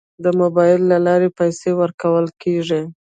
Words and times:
د 0.23 0.25
موبایل 0.39 0.81
له 0.91 0.97
لارې 1.05 1.29
پیسې 1.39 1.69
ورکول 1.81 2.25
کیږي. 2.41 2.81